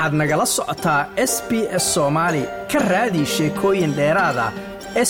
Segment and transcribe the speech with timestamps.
[0.00, 1.00] waxaad nagala socotaa
[1.32, 1.50] s b
[1.82, 2.42] s soomaali
[2.72, 4.46] ka raadi sheekooyin dheeraada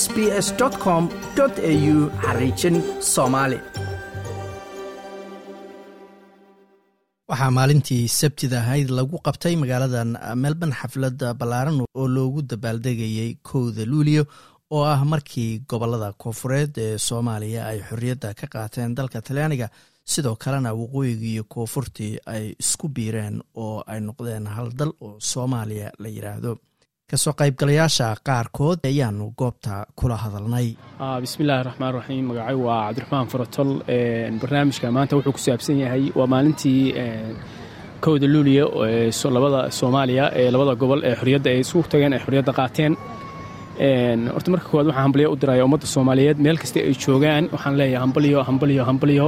[0.01, 0.17] s b
[0.47, 0.49] s
[0.85, 1.05] com
[1.41, 2.77] au xariijin
[3.15, 3.59] soomaali
[7.31, 10.11] waxaa maalintii sabtida ahayd lagu qabtay magaaladan
[10.43, 14.23] melbourne xafladda ballaaran oo loogu dabaaldegayay kowda luuliyo
[14.75, 19.69] oo ah markii gobollada koonfureed ee soomaaliya ay xorriyadda ka qaateen dalka talyaaniga
[20.15, 25.89] sidoo kalena waqooyigii iyo koonfurtii ay isku biireen oo ay noqdeen hal dal oo soomaaliya
[26.03, 26.53] la yidhaahdo
[27.11, 30.69] ka soo qaybgalayaasha qaarkood ayaanu goobta kula hadalnay.
[31.25, 33.71] Bismillahi raxmaan raxiim magacay waa cabdiraxmaan farotol
[34.41, 36.83] barnaamijka maanta wuxuu ku saabsan yahay waa maalintii
[38.05, 38.65] kowda luuliya
[39.37, 42.93] labada soomaaliya ee labada gobol ee xorriyadda ay isugu tageen ay xorriyadda qaateen.
[44.35, 46.39] Horta marka koowaad waxaan hambalyo u diraya ummadda soomaaliyeed.
[46.45, 49.27] Meel kasta ay joogaan waxaan leeyahay hambalyo hambalyo hambalyo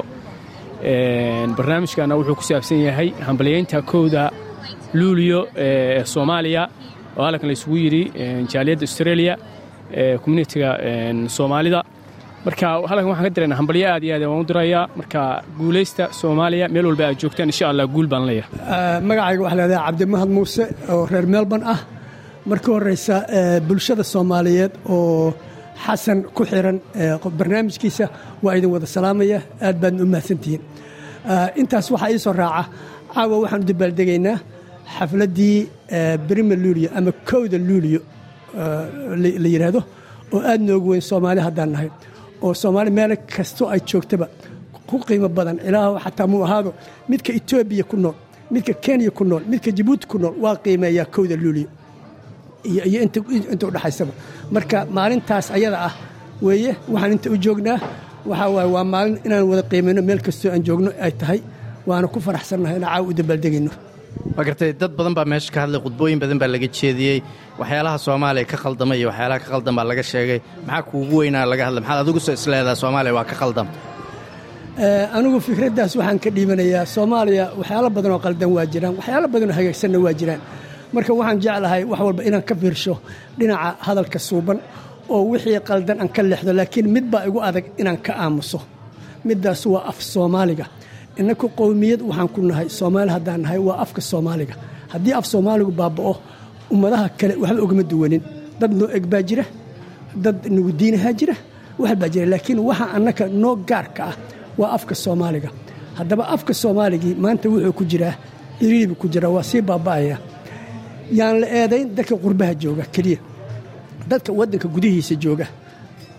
[1.57, 4.23] barnaamijkana wuxuu ku saabsan yahay hambalyeynta kowda
[4.99, 6.63] luuliyo ee soomaaliya
[7.17, 8.03] oo halkan la isugu yidhi
[8.53, 9.35] jaaliyadda australia
[10.01, 10.71] ee communitiga
[11.37, 11.81] soomaalida.
[12.45, 15.21] Marka halkan waxaan ka diraynaa hambalyo aad iyo aad waan u dirayaa marka
[15.59, 18.51] guulaysta soomaaliya meel walba aad joogtaan insha allah guul baan leeyahay.
[19.09, 21.81] Magacayga waxaa leedahay cabdimahad muuse oo reer melbourne ah.
[22.51, 23.17] Marka horeysa
[23.69, 25.35] bulshada soomaaliyeed oo
[25.85, 26.77] xasan ku xiran
[27.39, 28.05] barnaamijkiisa
[28.45, 29.39] waa idin wada salaamaya.
[29.67, 30.63] Aad baadna u mahadsantihiin
[31.61, 32.63] intaas waxaa ii soo raaca.
[33.15, 34.37] Caawa waxaanu dabaaldegaynaa
[34.97, 35.57] xafladdii
[36.29, 38.01] brima luuliyo ama kowda luuliyo
[39.43, 39.81] la yidhaahdo
[40.35, 41.91] oo aad noogu weyn soomaali haddaan nahay
[42.43, 44.27] oo soomaali meel kastoo ay joogtaba
[44.89, 45.57] ku qiimo badan.
[45.69, 46.71] Ilaah xataa muu ahaado
[47.09, 48.15] midka etoobiya ku nool
[48.51, 51.69] midka kenya ku nool midka jabuuti ku nool waa qiimeeyaa kowda luuliyo
[52.65, 54.13] iyo inta udhexaysaba
[54.55, 55.95] marka maalintaas ayada ah
[56.43, 57.79] weeye waxaan inta u joognaa
[58.31, 61.41] waxaa waaye waa maalin inaan wada qiimayno meel kastoo aan joogno ay tahay.
[61.89, 63.71] Waana ku faraxsannahay inaan caawa u dabaaldegayno
[64.37, 67.19] waa gartay dad badan baa meesha ka hadlay khudbooyin badan baa laga jeediyey.
[67.61, 70.39] Waxyaalaha soomaaliya ka khaldama iyo waxyaalaha ka khaldan baa laga sheegay.
[70.67, 71.81] Maxaa kuugu weynaa laga hadlay?
[71.85, 73.67] Maxaad adigu soo isleedaha soomaaliya waa ka khaldam?
[75.17, 80.15] Anigu fikraddaas waxaan ka dhiibanayaa soomaaliya waxyaalo badanoo qaldan waa jiraan waxyaalo badanoo hagaagsanna waa
[80.21, 80.41] jiraan.
[80.95, 82.95] Marka waxaan jeclahay wax walba inaan ka fiirsho
[83.39, 84.59] dhinaca hadalka suuban
[85.15, 88.59] oo wixii qaldan aan ka leexdo laakiin mid baa igu adag inaan ka aamuso.
[89.27, 90.67] Middaas waa af soomaaliga.
[91.21, 94.55] Innaku qowmiyad waxaan ku nahay soomaali haddaan nahay waa afka soomaaliga.
[94.93, 96.13] Haddii af soomaaligu baaba'o
[96.73, 98.23] ummadaha kale waxba ogama duwanin.
[98.61, 99.45] Dad noo eg baa jira
[100.25, 101.35] dad nagu diinahaa jira
[101.81, 102.27] wax baa jira.
[102.33, 104.17] Laakiin waxa annaka noo gaarka ah
[104.61, 105.49] waa afka soomaaliga.
[105.99, 108.15] Haddaba afka soomaaligii maanta wuxuu ku jiraa
[108.65, 110.17] iriibu ku jiraa waa sii baaba'aya.
[111.19, 113.19] Yaan la eedayn dadka qurbaha jooga keliya
[114.11, 115.47] dadka waddanka gudihiisa jooga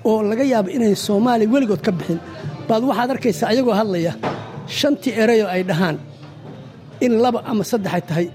[0.09, 2.19] oo laga yaabo inayn soomaaliya weligood ka bixin.
[2.67, 4.11] Baad waxaad arkaysaa ayagoo hadlaya
[4.77, 5.97] shantii erayoo ay dhahaan
[7.05, 8.27] in laba ama saddex ay tahay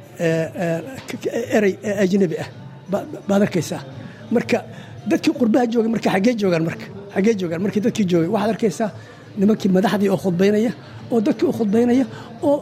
[1.56, 2.48] erey ajnabi ah.
[3.28, 3.80] Baad arkaysaa.
[4.34, 4.58] Marka
[5.10, 8.90] dadkii qurbaha jooga marka xaggee joogaan marka xaggee joogaan markii dadkii joogay waxaad arkaysaa
[9.40, 10.72] nimankii madaxdii oo khudbaynaya
[11.12, 12.04] oo dadkii u khudbaynaya
[12.48, 12.56] oo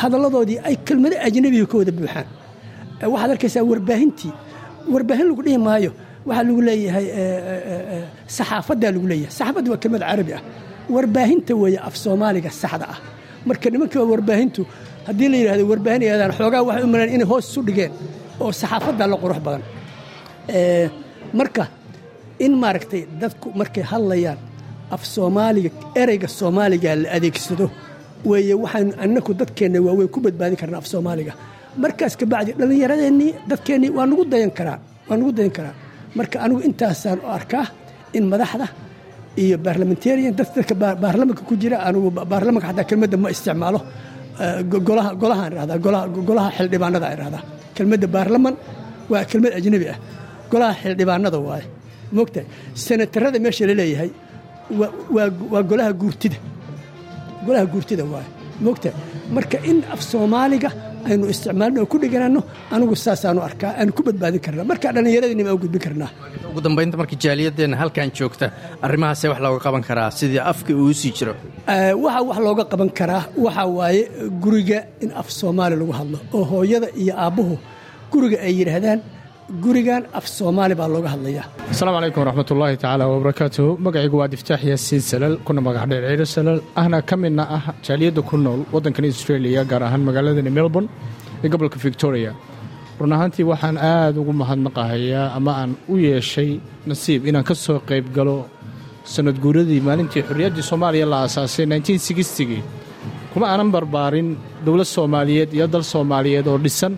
[0.00, 2.26] hadalladoodii ay kelmado ajnabiga ka wada buuxaan.
[3.12, 4.32] Waxaad arkaysaa warbaahintii.
[4.92, 5.90] Warbaahin lagu dhihi maayo
[6.28, 7.06] waxaa lagu leeyahay
[8.36, 9.32] saxaafaddaa lagu leeyahay.
[9.38, 10.42] Saxaafadda waa kelmad carabi ah.
[10.94, 12.98] Warbaahinta weeye af soomaaliga saxda ah.
[13.48, 14.62] Marka nimanka warbaahintu
[15.06, 17.92] haddii la yidhahdo warbaahin yadaan xoogaa waxay u maleen inay hoos isu dhigeen
[18.42, 19.62] oo saxaafaddaa la qurux badan.
[21.38, 21.64] Marka
[22.44, 24.38] in maaragtay dadku markay hadlayaan
[24.94, 25.70] af soomaaliga
[26.02, 27.66] ereyga soomaaliga la adeegsado
[28.30, 31.32] weeye waxaanu annaku dadkeenna waaweyn ku badbaadin karnaa af soomaaliga.
[31.82, 34.78] Markaas kabacdi dhallinyaradeenii dadkeennii waa nagu dayan karaa
[35.08, 35.74] waa nagu dayan karaa
[36.18, 37.64] marka anigu intaasaan u arkaa
[38.16, 38.66] in madaxda
[39.42, 40.74] iyo baarlamentarian dadka
[41.04, 43.80] baarlamanka ku jira anigu baarlamanka xataa kelmadda ma isticmaalo.
[44.88, 45.78] Golaha golahaan irahdaa
[46.28, 47.42] golaha xildhibaanada irahdaa
[47.76, 48.54] kelmadda baarlaman
[49.12, 49.98] waa kelmad ajnabi ah.
[50.52, 51.66] Golaha xildhibaanada waaye.
[52.16, 52.46] Moogtahay
[52.84, 54.10] senatarada meesha la leeyahay
[55.50, 56.36] waa golaha guurtida.
[57.46, 58.28] Golaha guurtida waaye.
[58.64, 58.94] Moogtahay
[59.36, 60.70] marka in af soomaaliga
[61.08, 62.40] aynu isticmaalno oo ku dhiganano
[62.74, 64.64] anigu saasaanu arkaa aanu ku badbaadin karnaa.
[64.70, 66.10] Marka dhallinyaradeenima aan gudbin karnaa.
[66.50, 68.46] Ugu dambaynta markii jaaliyadeenna halkan joogta
[68.86, 71.34] arrimahaasee wax looga qaban karaa sidii afka uu sii jiro?
[72.04, 74.02] Waxa wax looga qaban karaa waxaa waaye
[74.44, 77.54] guriga in af soomaali lagu hadlo oo hooyada iyo aabbuhu
[78.12, 79.00] guriga ay yidhaahdaan
[79.60, 81.44] gurigan af soomaali baa looga hadlayaa.
[81.72, 86.58] Asalaamu calaykum waraxmatullaahi tacaala wabarakaatuhu magacaygu waa diftaax yaasiin salal kuna magac dheer ciiro salal
[86.80, 90.88] ahna ka midna ah jaaliyadda ku nool waddankan australia gaar ahaan magaaladani melbourne
[91.44, 92.32] ee gobolka victoria.
[93.00, 96.50] Run ahaantii waxaan aad ugu mahadnaqahayaa ama aan u yeeshay
[96.90, 98.36] nasiib inaan ka soo qayb galo
[99.14, 101.66] sanad guuradii maalintii xorriyaddii soomaaliya la aasaasay
[102.18, 102.62] gii
[103.32, 104.28] kuma aanan barbaarin
[104.66, 106.92] dowlad soomaaliyeed iyo dal soomaaliyeed oo dhisan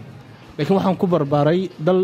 [0.57, 2.01] laakiin waxaan ku barbaaray dal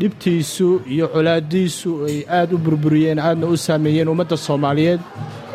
[0.00, 5.00] dhibtiisu iyo colaadiisu ay aad u burburiyeen aadna u saameeyeen ummadda soomaaliyeed.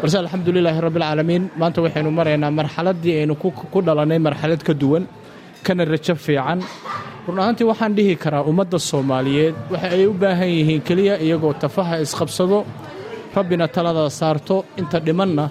[0.01, 3.34] Balse alxamdulilaahi rabbialcaalamiin maanta waxaynu maraynaa marxaladdii aynu
[3.74, 5.04] ku dhalannay marxalad ka duwan
[5.66, 6.60] kana rajo fiican.
[7.28, 11.95] Run ahaantii waxaan dhihi karaa ummadda soomaaliyeed waxa ay u baahan yihiin keliya iyagoo tafaha
[12.06, 12.60] isqabsado
[13.36, 15.45] rabbina talada saarto inta dhimanna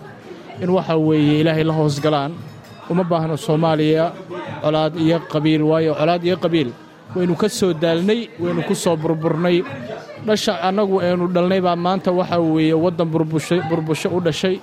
[0.62, 2.32] in waxa weeye ilaahay la hoosgalaan
[2.90, 4.04] uma baahno soomaaliya
[4.62, 6.70] colaad iyo qabiil waayo colaad iyo qabiil
[7.14, 9.62] waynu ka soo daalnay waynu ku soo burburnay.
[10.26, 14.60] Dhasha annagu aynu dhalnay baa maanta waxa weeye waddan burbusho u dhashay.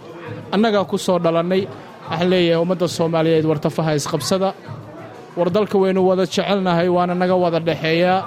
[0.51, 1.67] Annagaa ku soo dhalannay
[2.09, 4.53] waxaan leeyahay ummadda soomaaliyeed war tafaha isqabsada.
[5.37, 8.19] War dalka waynu wada jecelnahay waana naga wada dhexeeyaa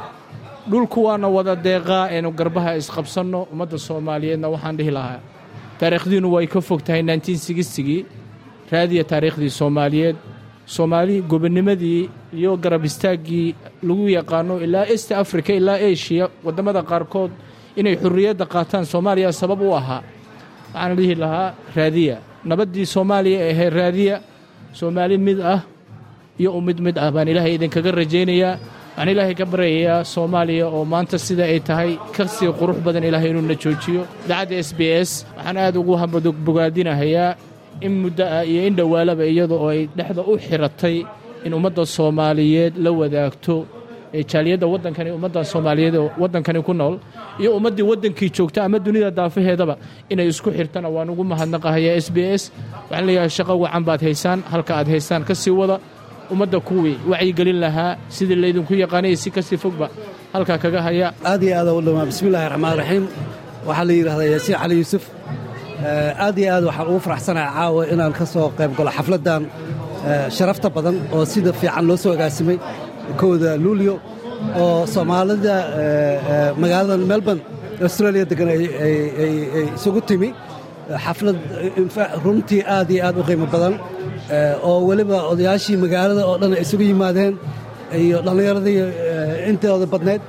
[0.71, 3.47] dhulku waana wada deeqaa aynu garbaha isqabsanno.
[3.53, 5.21] Ummadda soomaaliyeedna waxaan dhihi lahaa
[5.79, 8.07] taariikhdiinnu way ka fog tahay gii
[8.73, 10.17] raadiya taariikhdii soomaaliyeed.
[10.67, 12.11] Soomaali gobonnimadii
[12.41, 13.49] iyo garab istaaggii
[13.89, 17.31] lagu yaqaano ilaa est africa ilaa eshiya waddammada qaarkood
[17.81, 20.03] inay xurriyadda qaataan soomaaliya sabab u ahaa
[20.75, 22.17] waxaan dhihi lahaa raadiya.
[22.51, 24.17] Nabaddii soomaaliya ahee raadiya
[24.79, 25.61] soomaali mid ah
[26.41, 28.55] iyo u mid ah baan ilaahay idinkaga rajaynayaa
[28.97, 33.31] waxaan ilaahay ka baryayaa soomaaliya oo maanta sida ay tahay ka sii qurux badan ilaahay
[33.33, 34.03] inuuna joojiyo.
[34.25, 35.95] Idaacadda s b s waxaan aad ugu
[36.47, 37.31] bogaadinahayaa
[37.87, 40.97] in muddo ah iyo in dhowaalaba iyada oo ay dhexda u xiratay
[41.45, 43.55] in ummadda soomaaliyeed la wadaagto
[44.33, 46.95] jaaliyadda waddankani ummadda soomaaliyeed oo waddankani ku nool
[47.41, 49.75] iyo ummaddii waddankii joogta ama dunida daafaheedaba
[50.13, 52.43] inay isku xirtana waan ugu mahadnaqahayaa s b s.
[52.91, 55.23] Waxaan leeyahay shaqo wacan baad haysaan halka aad haysaan.
[55.29, 55.77] Ka sii wada
[56.33, 59.87] ummadda kuwii wacyigelin lahaa sidii laydinku yaqaanay si ka sii fogba
[60.35, 61.09] halkaa kaga haya.
[61.31, 63.05] Aad iyo aad u dhamaa bismillahi raxmaan raxiim
[63.69, 65.05] waxaa la yidhahdaa yaasiin cali yuusuf.
[66.25, 69.43] Aad iyo aad waxaan ugu faraxsanahay caawa inaan ka soo qayb galo xafladdan
[70.37, 72.59] sharafta badan oo sida fiican loo soo agaasimay
[73.21, 73.95] kooda luulyo
[74.63, 75.55] oo soomaalida
[76.63, 77.43] magaalada melbourne
[77.87, 79.35] australia degan ay
[79.79, 80.29] isugu timi.
[81.05, 81.39] Xaflad
[82.25, 83.75] runtii aad iyo aad u qiimo badan
[84.69, 87.35] oo weliba odayaashii magaalada oo dhan ay isugu yimaadeen
[88.03, 88.79] iyo dhallinyaradii
[89.51, 90.23] intooda badnayd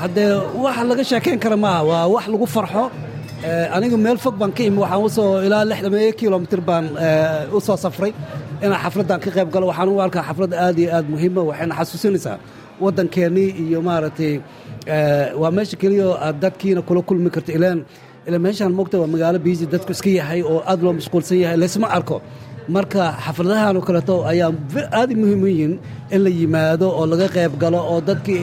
[0.00, 0.28] haddee
[0.64, 2.84] wax laga sheekayn kara maaha waa wax lagu farxo
[3.44, 6.86] anigu meel fog baan ka imi waxaan u soo ilaa lixdameeyo kilomitir baan
[7.56, 8.12] u soo safray
[8.64, 9.66] inaan xafladdan ka qayb galo.
[9.70, 12.36] Waxaan u arkaa xaflad aad iyo aad muhiima waxayna xasuusinaysaa
[12.82, 14.34] waddankeennii iyo maaragtay
[15.40, 17.78] waa meesha keliya dadkiina kula kulmi karto ilaan
[18.28, 21.56] ila meeshaan mogta waa magaalo biisi dadku iska yahay oo aad loo mashquulsan yahay.
[21.62, 22.16] Laysma arko
[22.74, 24.50] marka xafladahan oo kaleeto ayaa
[25.00, 25.74] aad muhiim u yihiin
[26.14, 28.40] in la yimaado oo laga qayb galo oo dadkii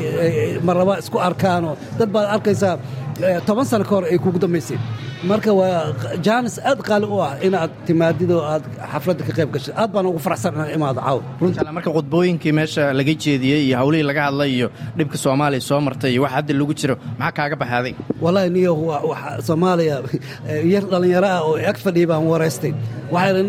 [0.68, 2.76] marlaba isku arkaanoo dad baad arkaysaa
[3.48, 4.78] toban sano ka hor ay kugu dambaysay
[5.30, 5.94] marka waa
[6.26, 10.06] jaanis aad qaali u ah inaad timaadid oo aad xafladda ka qayb gashid aad baan
[10.10, 11.20] ugu faraxsan inaan imaado caaw.
[11.76, 11.90] Marka
[12.58, 14.68] meesha laga jeediyey iyo hawlihii laga hadlay iyo
[14.98, 17.94] dhibka soomaaliya soo martay iyo wax hadda lagu jiro maxaa kaaga baxaaday?
[18.24, 18.72] Wallaahi niyo
[19.48, 19.96] soomaaliya
[20.74, 22.74] yar dhallinyaro ah oo ag fadhiya baan waraystay
[23.12, 23.44] waxaa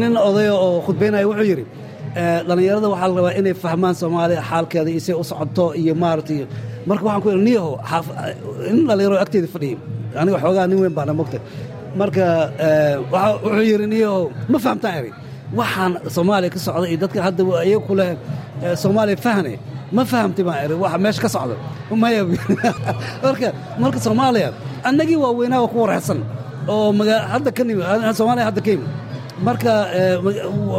[0.00, 1.64] nin odaya oo khudbaynaya wuxuu yidhi
[2.48, 6.38] dhallinyarada waxaa la rabaa inay fahmaan soomaaliya xaalkeeda iyo say u socoto iyo maaragtay
[6.86, 7.72] marka waxaan ku idhi niyaho
[8.74, 9.78] nin dhallinyaro agteeda fadhiyay
[10.20, 11.40] aniga xoogaa nin weyn baana mogtay
[12.00, 12.24] marka
[13.12, 15.12] wuxuu yidhi niyaho ma fahamtaan eri
[15.58, 18.10] waxaan soomaaliya ka socda iyo dadka hadda iyaga ku leh
[18.82, 19.54] soomaaliya fahne
[19.92, 21.56] ma fahamtay baan eri waxa meesha ka socda.
[22.02, 22.24] Maya
[23.24, 24.50] marka marka soomaaliya
[24.88, 26.24] annagii waa ku wareersan
[26.68, 26.92] oo
[27.32, 27.62] hadda ka
[28.48, 28.88] hadda ka yimi.
[29.42, 29.72] Marka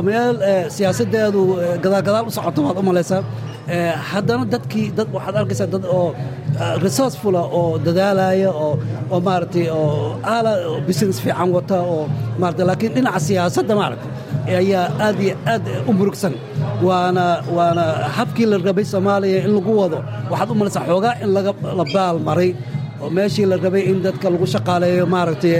[0.03, 0.35] meel
[0.75, 1.41] siyaasaddeedu
[1.83, 3.21] gadaalgadaal u socoto waad u malaysaa
[3.67, 6.07] haddana dadkii dad waxaad arkaysaa dad oo
[6.83, 10.51] resourcefula oo dadaalaya oo maaragtay oo aala
[10.87, 12.03] business fiican wata oo
[12.39, 14.07] maarata laakiin dhinaca siyaasadda maaragta
[14.59, 16.33] ayaa aad iyo aad u murugsan.
[16.87, 17.83] Waana waana
[18.17, 19.97] habkii la rabay soomaaliya in lagu wado
[20.31, 22.51] waxaad u malaysaa xoogaa in laga la baal maray.
[23.01, 25.53] Oo meeshii la rabay in dadka lagu shaqaaleeyo maaragtay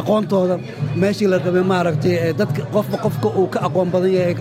[0.00, 0.56] aqoontooda
[1.02, 4.34] meeshii la rabay maaragtay dadka qofba qofka uu ka aqoon badan yahay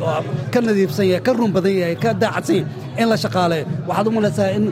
[0.54, 4.12] ka nadiifsan yahay ka run badan yahay ka daacadsan yahay in la shaqaaleeyo waxaad u
[4.18, 4.64] malaysaa in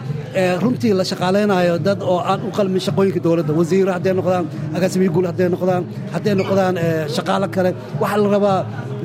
[0.64, 3.54] runtii la shaqaaleynayo dad oo aan u qalmin shaqooyinka dowladda.
[3.60, 4.46] Wasiiro hadday noqdaan
[4.78, 6.76] agaasimiye guul hadday noqdaan hadday noqdaan
[7.16, 7.72] shaqaalo kale.
[8.02, 8.58] Waxaa la rabaa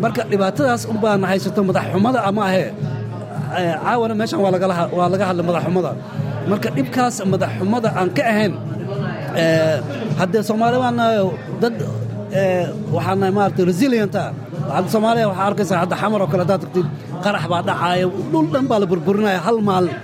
[0.02, 2.68] marka dhibaatadaas unbaan haysato madaxxumada ama ahee
[3.84, 5.90] caawana meeshan waa laga hadlay madaxxumada
[6.50, 8.52] marka dhibkaas madaxxumada aan ka ahayn
[10.20, 11.18] haddee soomaali baan nahay
[11.62, 11.74] dad
[12.96, 14.22] waxaan nahay maarata resilienta
[14.76, 16.86] hadda soomaaliya waxaa arkaysaa hadda xamar oo kale haddaad tagtid
[17.24, 19.96] qarax baa dhacaaya dhul dhan baa la burburinaya hal maalin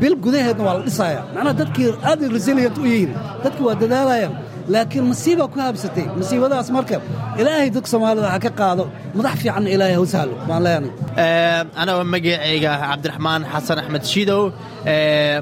[0.00, 1.20] bil gudaheedna waa la dhisaya.
[1.34, 3.12] Macnaha dadkii aad resilient u yihiin
[3.44, 4.32] dadkii waa dadaalayaan
[4.74, 6.96] laakiin masiibaa ku habsatay masiibadaas marka
[7.40, 8.84] ilaahay dadka soomaalida ha ka qaado
[9.16, 14.42] madax fiicanna ilaahay ha u sahlo baan leenahay anagoo magacayga cabdiraxmaan xasan axmed shiidow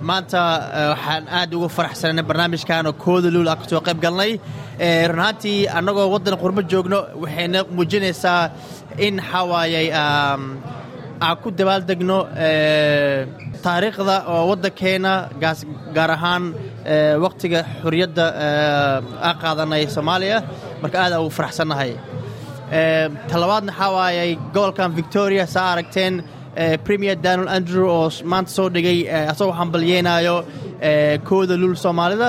[0.08, 0.40] maanta
[0.92, 4.32] waxaan aad ugu faraxsanay barnaamijkan oo kooda luul ah ka soo qayb galnay
[5.10, 8.42] run ahaantii annagoo waddan qurbo joogno waxayna muujinaysaa
[9.06, 9.86] in xawaayay
[11.20, 12.18] aan ku dabaaldegno
[13.64, 15.12] taariikhda oo waddankeena
[15.96, 16.44] gaar ahaan
[17.24, 18.24] wakhtiga xuriyadda
[19.26, 20.38] aan qaadanay soomaaliya.
[20.82, 21.92] Marka aad ugu faraxsannahay.
[23.30, 26.14] Talabaadna waxaa waayay gobolkan victoria saa aragteen
[26.84, 28.98] premier daniel andrew oo maanta soo dhigay
[29.32, 30.36] asagoo hambalyeenaayo
[31.28, 32.28] kooda luul soomaalida.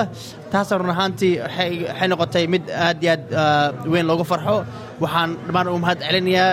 [0.52, 4.56] Taasna run ahaantii waxay noqotay mid aad iyo aad weyn loogu farxo
[5.02, 6.50] waxaan dhammaan u mahad celinayaa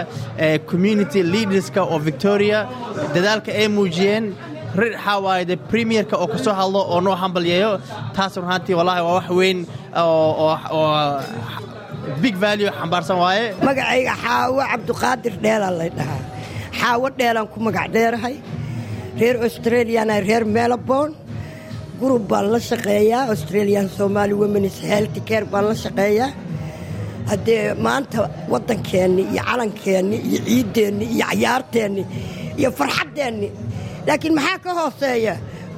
[0.72, 2.60] community leaderska oo victoria
[3.16, 4.26] dadaalka ay muujiyeen
[4.80, 4.94] rir
[5.50, 7.72] de premierka oo ka soo hadlo oo noo hambalyeeyo
[8.16, 9.60] taas run ahaantii wallahi waa wax weyn
[10.04, 10.58] oo
[12.24, 13.46] big value xambaarsan waaye.
[13.68, 16.22] Magacayga xaawo cabduqaadir dheelaa lay dhahaa.
[16.80, 18.36] Xaawo dheelaan ku magac dheerahay.
[19.20, 21.14] Reer australiana reer melbourne.
[22.00, 23.30] Gurub baan la shaqeeyaa.
[23.34, 26.30] Australian somaali womenis health care baan la shaqeeyaa
[27.30, 28.22] haddee maanta
[28.54, 32.04] waddankeenni iyo calankeenni iyo ciiddeenni iyo cayaarteenni
[32.60, 33.48] iyo farxaddeenni.
[34.08, 35.34] Laakiin maxaa ka hooseeya?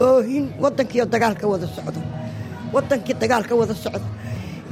[0.07, 1.99] Oohin waddankiioo dagaalka wada socdo.
[2.75, 4.07] Waddankii dagaalka wada socdo.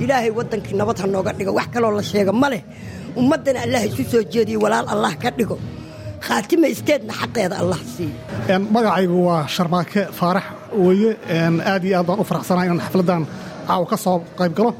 [0.04, 1.52] Ilaahay waddankii nabad ha nooga dhigo.
[1.58, 2.62] Wax kaloo la sheega ma leh.
[3.20, 5.58] Ummaddana allah isu soo jeediyo walaal allah ka dhigo.
[6.26, 10.44] Khaatima isteedna xaqeeda allah siiyo magacaygu waa sharmaake faarax
[10.86, 11.12] weeye
[11.72, 13.22] aad iyo aad baan u faraxsanahay inaan xafladdan
[13.68, 14.72] caawa ka soo qayb galo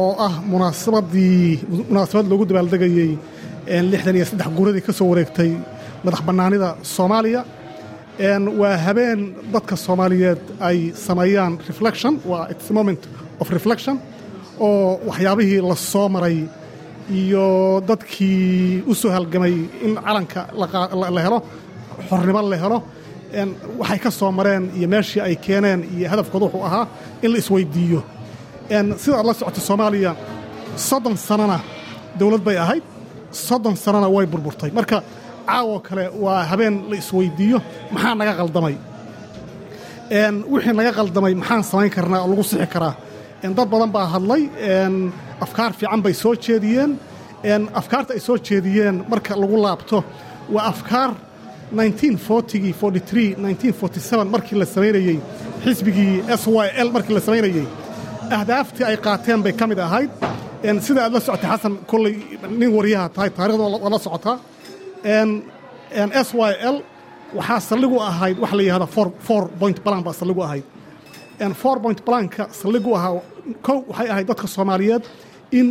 [0.00, 1.50] oo ah munaasabadii
[1.90, 3.10] munaasabad loogu dabaaldegayey
[3.92, 5.50] lixdan iyo saddex guuradii ka soo wareegtay
[6.04, 7.40] madax bannaanida soomaaliya
[8.60, 9.20] waa habeen
[9.54, 13.02] dadka soomaaliyeed ay sameeyaan reflection waa its moment
[13.42, 13.96] of reflection
[14.66, 16.38] oo waxyaabihii la soo maray
[17.20, 17.44] iyo
[17.88, 19.54] dadkii u soo halgamay
[19.86, 20.40] in calanka
[21.14, 21.38] la helo
[22.08, 22.78] xornimo la helo.
[23.80, 26.84] Waxay ka soo mareen iyo meeshii ay keeneen iyo hadafkooda wuxuu ahaa
[27.24, 28.00] in la isweyddiiyo
[28.68, 30.12] sida aad la socota soomaaliya
[30.88, 31.58] soddon sanana
[32.18, 32.82] dowlad bay ahayd
[33.46, 34.70] soddon sanana way burburtay.
[34.78, 35.02] Marka
[35.46, 37.58] caawoo kale waa habeen la isweyddiiyo
[37.92, 38.74] maxaa naga qaldamay?
[40.52, 42.94] Wixii naga qaldamay maxaan samayn karnaa oo lagu sixi karaa?
[43.56, 44.42] Dad badan baa hadlay
[45.44, 46.90] afkaar fiican bay soo jeediyeen.
[47.80, 49.98] Afkaarta ay soo jeediyeen marka lagu laabto
[50.54, 51.10] waa afkaar
[54.34, 55.18] markii la samaynayey
[55.64, 57.66] xisbigii s y l markii la samaynayey
[58.38, 60.10] ahdaaftii ay qaateen bay ka mid ahayd
[60.86, 62.14] sida aad la socotay xasan kolley
[62.60, 64.36] nin wariyaha tahay taarikhda waa la socotaa
[66.26, 66.76] s y l
[67.38, 68.86] waxaa saldhigu ahayd waxa la yidhahda
[69.26, 70.64] four point balan baa saldhigu ahayd
[71.62, 73.12] four point balanka saldhigu ahaa
[73.66, 75.02] kow waxay ahayd dadka soomaaliyeed
[75.58, 75.66] in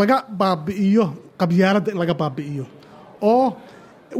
[0.00, 1.04] laga baabi'iyo
[1.40, 2.64] qabyaaladda in laga baabi'iyo
[3.30, 3.46] oo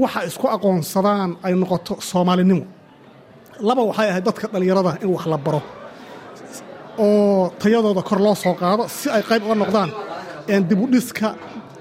[0.02, 2.64] waxa isku aqoonsadaan ay noqoto soomaalinimo
[3.68, 5.60] laba waxay ahayd dadka dhallinyarada in wax la baro
[6.98, 9.90] oo tayadooda kor loo soo qaado si ay qayb uga noqdaan
[10.68, 11.28] dibudhiska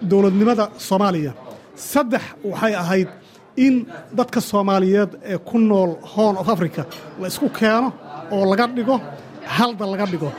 [0.09, 1.31] dowladnimada soomaaliya.
[1.91, 3.09] Saddex waxay ahayd
[3.65, 3.75] in
[4.17, 6.81] dadka soomaaliyeed ee ku nool horn of africa
[7.19, 7.89] la isku keeno
[8.35, 8.95] oo laga dhigo
[9.57, 10.29] halda laga dhigo.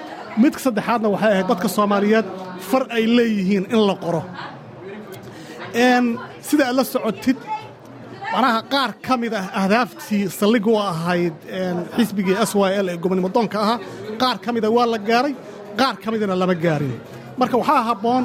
[0.43, 2.27] Midka saddexaadna waxay ahayd dadka soomaaliyeed
[2.69, 4.23] far ay leeyihiin in la qoro.
[6.49, 7.37] Sida aad la socotid
[8.33, 11.35] macnaha qaar ka mid ah ahdaaftii saldhigu ahayd
[11.97, 13.79] xisbigii s y l ee gobonimo doonka ahaa
[14.23, 15.35] qaar ka mida waa la gaaray
[15.81, 16.95] qaar ka midana lama gaarin.
[17.39, 18.25] Marka waxaa habboon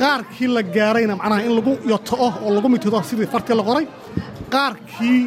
[0.00, 3.86] qaarkii la gaarayna macnaha in lagu yoto'o oo lagu mitido sidii fartii la qoray
[4.54, 5.20] qaarkii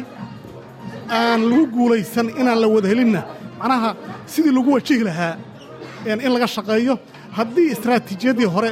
[1.18, 3.20] aan lagu guulaysan inaan la wada helinna
[3.60, 3.90] macnaha
[4.32, 5.34] sidii lagu wajihi lahaa
[6.24, 6.94] in laga shaqeeyo.
[7.38, 8.68] Haddii istaraatiijiyaddii hore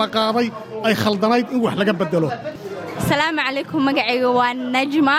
[0.00, 0.46] la qaaday
[0.86, 2.28] ay khaldanayd in wax laga bedelo
[3.00, 5.16] asalaamu calaykum magacayga waa najma.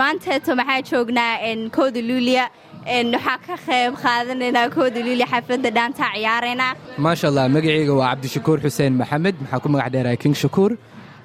[0.00, 1.32] Maanteeto maxaa joognaa
[1.76, 2.44] kooda luuliya
[2.86, 6.72] waxaa ka qayb qaadanaynaa kooda luuliya xafladda dhaantaa ciyaaraynaa
[7.04, 9.34] maasha allah magacayga waa cabdishakuur xuseen maxamed.
[9.42, 10.72] Maxaa ku magac dheerahay king shakuur?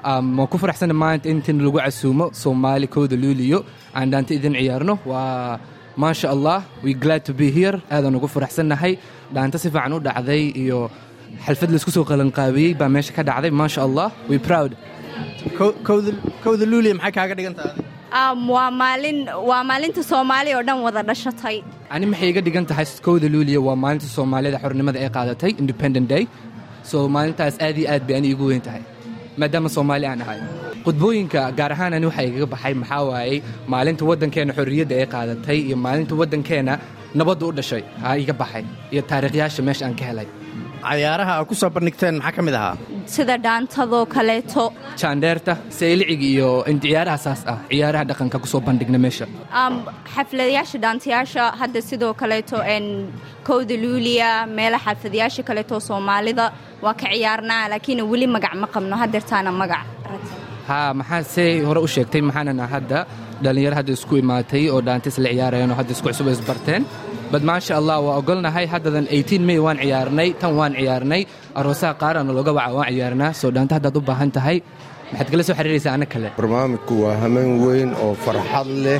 [0.06, 3.60] Waan ku faraxsana maanta intin lagu casuumo soomaali kooda luuliyo
[3.96, 4.94] aan dhaanta idin ciyaarno?
[5.06, 5.60] Waa
[5.98, 7.78] maasha allah we glad to be here.
[7.92, 8.94] Aadaan ugu faraxsannahay.
[9.34, 10.80] Dhaanta si fiican u dhacday iyo
[11.46, 13.52] xalfad la isku soo qalanqaabiyey baa meesha ka dhacday.
[13.62, 14.72] Maasha allah we proud.
[16.46, 17.74] Kowda luuliya maxay kaaga dhigantahay
[18.12, 21.64] waa maalin waa maalinta soomaali oo dhan wada dhashatay.
[21.90, 26.28] Ani maxay iga dhigan tahay kowda luuliya waa maalinta soomaalida xornimada ay qaadatay independent day.
[26.84, 28.82] So maalintaas aad iyo aad bay ani igu weyn tahay
[29.38, 30.40] maadaama soomaali aan ahay.
[30.86, 33.38] Qudbooyinka gaar ahaan ani waxaa igaga baxay maxaa waayey
[33.74, 36.74] maalinta waddankeenna xorriyadda ay qaadatay iyo maalinta waddankeenna
[37.20, 40.28] nabadda u dhashay aa iga baxay iyo taariikhyaasha meesha aan ka helay
[40.92, 42.76] cayaaraha aad ku soo bandhigteen maxaa ka mid ahaa?
[43.16, 44.64] Sida dhaantadoo kaleeto.
[45.02, 46.50] Jaandheerta sayliciga iyo
[46.84, 49.26] ciyaaraha saas ah ciyaaraha dhaqanka ku soo bandhigna meesha.
[49.60, 49.76] Um,
[50.16, 52.58] xafladayaasha dhaantayaasha hadda sidoo kaleeto
[53.48, 56.46] kowda luuliya meela xafladayaasha kaleeto soomaalida
[56.86, 59.86] waa ka ciyaarnaa laakiin weli magac ma qabno hadeertaana magac.
[60.70, 63.00] Haa maxaa see hore u sheegtay maxaanana hadda
[63.44, 66.82] dhallinyaro hadda isku imaatay oo dhaantis la ciyaarayaan oo hadda isku cusub isbarteen
[67.32, 69.06] bad maasha allah waa ogolnahay haddadan
[69.50, 71.22] may waan ciyaarnay tan waan ciyaarnay.
[71.60, 73.34] Aroosaha qaarana looga waca waan ciyaarnaa.
[73.34, 74.58] Soo dhaanta haddaad u baahan tahay
[75.12, 76.30] maxaad kala soo xiriiraysaa ana kale.
[76.38, 79.00] Barnaamijku waa hameen weyn oo farxad leh.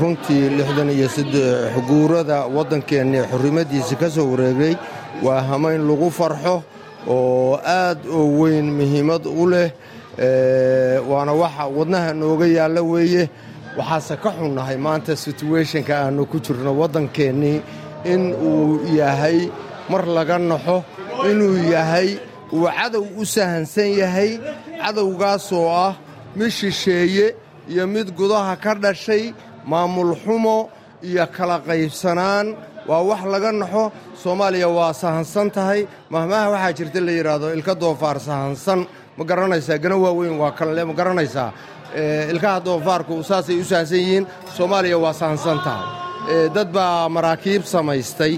[0.00, 4.74] Runtii lixdan iyo saddex guurada waddankeenna xurrimadiisa ka soo wareegay
[5.24, 6.62] waa hamayn lagu farxo
[7.08, 9.68] oo aad oo weyn muhiimad u leh.
[11.10, 13.28] Waana waxa wadnaha nooga yaalla weeye
[13.78, 17.58] waxaase ka xunnahay maanta situweeshinka aannu ku jirno waddankeennii
[18.12, 19.38] in uu yahay
[19.90, 20.76] mar laga naxo
[21.30, 22.08] inuu yahay
[22.56, 24.30] uu cadow u sahansan yahay
[24.82, 25.94] cadowgaasoo ah
[26.38, 27.26] mid shisheeye
[27.72, 29.24] iyo mid gudaha ka dhashay
[29.70, 30.58] maamul xumo
[31.08, 32.46] iyo kala qaybsanaan.
[32.88, 33.82] Waa wax laga naxo
[34.22, 35.80] soomaaliya waa sahansan tahay.
[36.12, 38.80] Mahmaha waxaa jirta la yidhaahdo ilka doofaar sahansan.
[39.18, 41.48] Ma garanaysaa gana waaweyn waa kanle ma garanaysaa
[42.32, 44.24] ilkaha doofaarku saasay u sahansan yihiin
[44.56, 48.34] soomaaliya waa sahansan tahay dad baa maraakiib samaystay.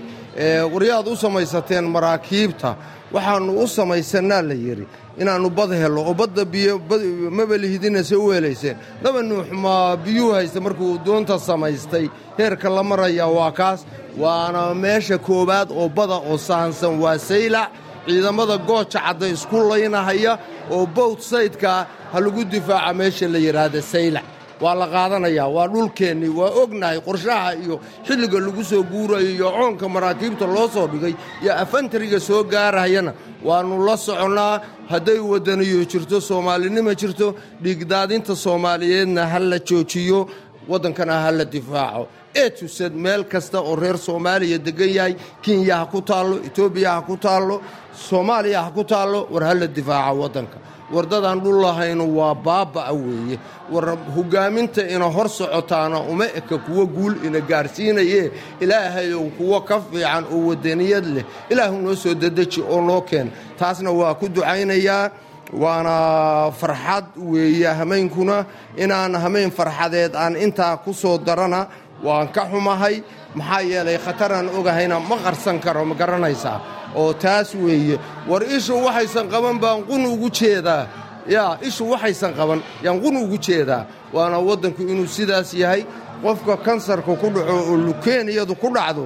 [0.72, 2.70] Waryaad u samaysateen maraakiibta
[3.14, 4.86] waxaannu u samaysannaa la yidhi
[5.20, 12.06] inaannu bad hello oo badda biymabelihidinase u helayseen naba nuuxmaa biyuu haysta markuu doonta samaystay.
[12.38, 13.80] Heerka la maraya waa kaas.
[14.18, 17.68] Waana meesha koowaad oo bada oo sahansan waa saylac
[18.06, 20.32] ciidamada gooja cadda isku laynahaya
[20.70, 24.24] oo bowt saydkaa ha lagu difaaca meesha la yidhaahda saylac
[24.60, 27.76] waa la qaadanayaa waa dhulkeennii waa ognahay qorshaha iyo
[28.06, 33.12] xilliga lagu soo guurayo iyo coonka maraakiibta loo soo dhigay iyo afantariga soo gaarahayana.
[33.44, 34.54] Waannu la soconnaa
[34.90, 37.26] hadday waddaniyo jirto soomaalinima jirto
[37.62, 40.18] dhiigdaadinta soomaaliyeedna ha la joojiyo
[40.70, 42.02] waddankana ha la difaaco
[42.34, 47.16] etusad meel kasta oo reer soomaaliya deggan yahay kenya ha ku taallo etoobiya ha ku
[47.16, 47.60] taallo
[48.08, 50.58] soomaaliya ha ku taallo war ha la difaaca waddanka.
[50.88, 53.38] Wardadaan dhul lahaynu waa baabba'a weeye.
[53.70, 60.24] War hoggaaminta ina hor socotaana uma eka kuwo guul ina gaarsiinayee ilaahayow kuwo ka fiican
[60.32, 61.24] oo waddaniyad leh.
[61.50, 65.10] Ilaahu noo soo dedeji oo noo keen taasna waa ku ducaynayaa
[65.52, 68.44] waana farxad weeye hameynkuna.
[68.76, 71.66] Inaan hamayn farxadeed aan intaa ku soo darana
[72.06, 72.96] waan ka xumahay
[73.38, 76.58] maxaa yeelay khataraan ogahayna ma qarsan karo ma garanaysaa
[77.00, 77.98] oo taas weeye
[78.30, 80.86] war ishu waxaysan qaban baan qun ugu jeedaa
[81.34, 83.82] yaa ishu waxaysan qaban yaan qun ugu jeedaa
[84.14, 85.82] waana waddanku inuu sidaas yahay
[86.22, 89.04] qofka kansarka ku dhaco oo lukeeniyadu ku dhacdo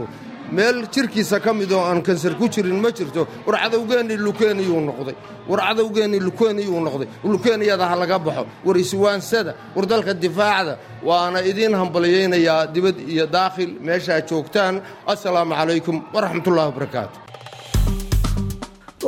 [0.56, 3.22] meel jirkiisa ka mid oo aan kansar ku jirin ma jirto.
[3.46, 5.16] War cadowgeennii lukeeniyuu noqday.
[5.50, 7.08] War cadowgeennii lukeeniyuu noqday.
[7.32, 8.44] Lukeeniyada ha laga baxo.
[8.66, 10.74] War iswaansada war dalka difaacda
[11.08, 14.74] waana idiin hambalyaynayaa dibad iyo daakhil meeshaa joogtaan.
[15.12, 17.16] Assalaamu calaykum waraxmatullahi wabarakaatu.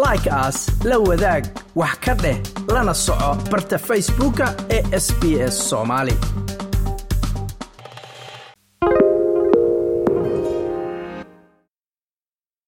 [0.04, 1.44] Like aas la wadaag
[1.80, 2.38] wax ka dheh
[2.74, 5.22] lana soco barta facebooka ee sb
[5.54, 5.56] s